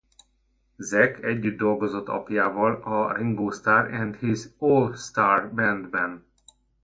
[0.79, 6.25] Zak együtt dolgozott apjával a Ringo Starr and His All-Starr Band-ben.